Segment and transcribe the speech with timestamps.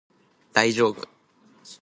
[0.51, 1.05] 大丈夫